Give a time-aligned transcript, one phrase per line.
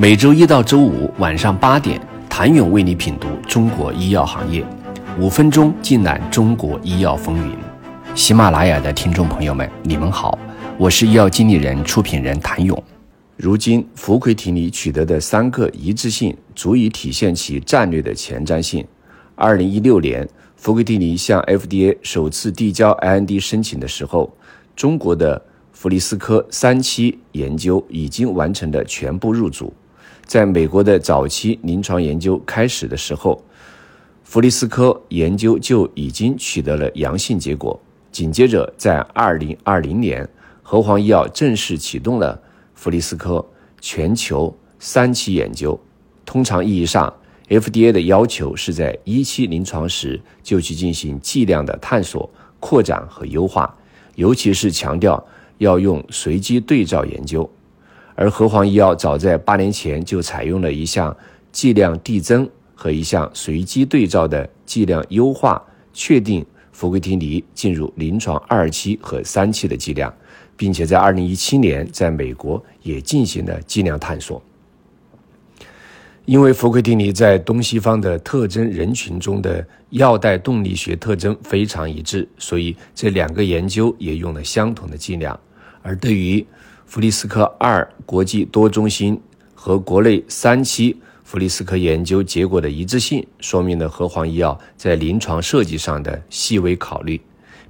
[0.00, 2.00] 每周一到周五晚上八点，
[2.30, 4.64] 谭勇为你品读中国医药行业，
[5.18, 7.56] 五分钟尽览中国医药风云。
[8.14, 10.38] 喜马拉雅的听众朋友们，你们好，
[10.78, 12.80] 我是医药经理人、出品人谭勇。
[13.36, 18.86] 如今，福奎提尼取得的三个一致性，足以体现其战略的前瞻性。
[19.34, 24.32] 二零一六年，福奎提尼向 FDA 首次递交 IND 申请的时候，
[24.76, 25.42] 中国的
[25.72, 29.74] 弗利斯科三期研究已经完成了全部入组。
[30.28, 33.42] 在美国的早期临床研究开始的时候，
[34.24, 37.80] 弗利斯科研究就已经取得了阳性结果。
[38.12, 40.28] 紧接着，在二零二零年，
[40.62, 42.38] 和黄医药正式启动了
[42.74, 43.42] 弗利斯科
[43.80, 45.80] 全球三期研究。
[46.26, 47.10] 通常意义上
[47.48, 52.28] ，FDA 的要求是在一期临床时就去进行剂量的探索、
[52.60, 53.74] 扩展和优化，
[54.16, 55.26] 尤其是强调
[55.56, 57.50] 要用随机对照研究。
[58.20, 61.16] 而和黄医药早在八年前就采用了一项
[61.52, 65.62] 剂量递增和一项随机对照的剂量优化，
[65.92, 70.12] 确定福圭烃尼进入临床二期和三期的剂量，
[70.56, 74.42] 并且在二零一七年在美国也进行了剂量探索。
[76.24, 85.38] 因为福圭烃尼在东西方的特征人群中的药代动力学特征非常一致，所以这两个研究也用了相同的剂量。
[85.82, 86.44] 而对于
[86.88, 89.20] 弗利斯科二国际多中心
[89.54, 97.20] 和国内三期弗利斯科研究结果的一致性，说明了和黄医药在临床设计上的细微考虑。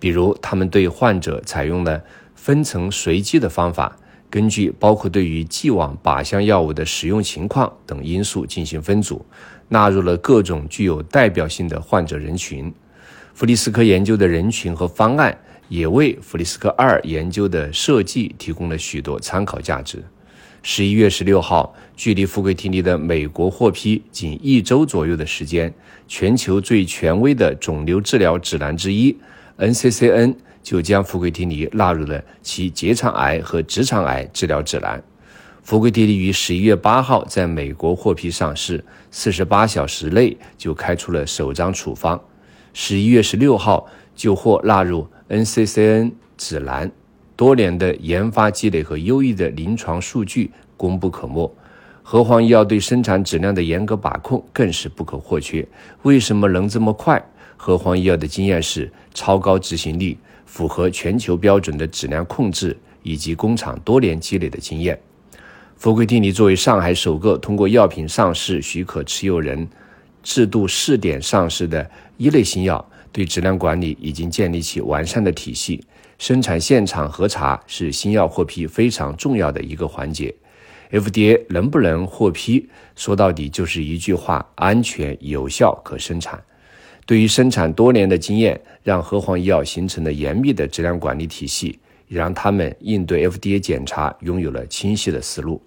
[0.00, 2.02] 比如，他们对患者采用了
[2.34, 3.96] 分层随机的方法，
[4.28, 9.24] 根据包括对于既往靶向药物的使用情况等因素进行分组，
[9.68, 12.74] 纳入了各种具有代表性的患者人群。
[13.32, 15.38] 弗利斯科研究的人群和方案。
[15.68, 20.02] 也为弗利斯克二研究的设计提供了许多参考价值。
[20.62, 25.72] 十一月十六号，距离福奎烃尼的美国获批仅一周左右的时间，
[26.08, 29.14] 全球最权威的肿瘤治疗指南之一
[29.58, 35.02] NCCN 就将福奎烃尼纳入了其结肠癌和直肠癌治疗指南。
[35.62, 42.18] 福奎烃尼于十一月八号在美国获批上市，四十八小时内就开出了首张处方。
[42.72, 45.06] 十一月十六号就获纳入。
[45.28, 46.90] NCCN 指南
[47.34, 51.50] 多年的研发积累和优异的临床数据功不可没，
[52.02, 55.66] 和黄医药对生产质量的严格把控更是不可或缺。
[56.02, 57.24] 为什么能这么快？
[57.56, 65.00] 和黄医药的经验是超高执行力、符合全球标准的质量控制以及工厂多年积累的经验。
[65.76, 69.66] 福圭烃尼作为上海首个通过药品上市许可持有人
[70.22, 72.86] 制度试点上市的一类新药。
[73.14, 75.80] 对质量管理已经建立起完善的体系，
[76.18, 80.34] 生产现场核查是新药获批非常重要的一个环节。
[80.90, 86.42] FDA 能不能获批，说到底就是一句话：安全、有效、可生产。
[87.06, 95.62] 对于生产多年的经验，让和黄医药形成了严密的质量管理体系，也让他们应对 FDA 检查拥有了清晰的思路。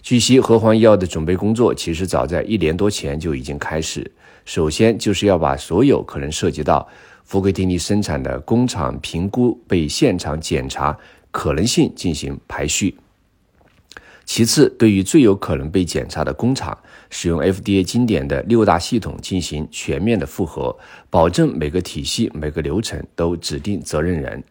[0.00, 4.08] 据悉，和黄医药的准备工作其实早在一年多前就已经开始。
[4.44, 6.86] 首先，就是要把所有可能涉及到
[7.24, 10.96] 福圭烃尼生产的工厂评估被现场检查
[11.30, 12.96] 可能性进行排序。
[14.26, 16.76] 其次，对于最有可能被检查的工厂，
[17.10, 20.74] 使用 FDA 经典的六大系统进行全面的复核，
[21.10, 24.42] 保证每个体系、每个流程都指定责任人。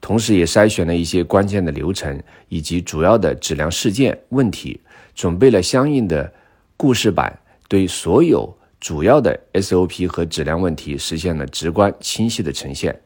[0.00, 4.80] 同时，也筛选了一些关键的流程以及主要的质量事件问题，
[5.14, 6.32] 准备了相应的
[6.76, 7.38] 故事板，
[7.68, 8.57] 对所有。
[8.80, 12.98] 主要的 SOP 和质量问题实现了直观清晰的呈现。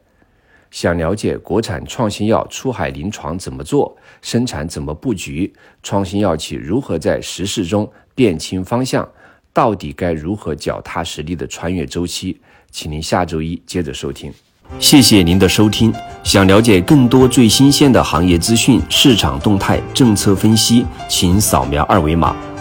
[0.69, 9.07] 想了解国产创新药出海临床怎么做，生产怎么布局，创新药企如何在实事中辨清方向，
[9.51, 12.39] 到底该如何脚踏实地的穿越周期？
[12.71, 14.33] 请您下周一接着收听。
[14.79, 15.93] 谢谢您的收听。
[16.23, 22.35] 想了解更多最新鲜的行业资讯、市场动态、政策分析，请扫描二维码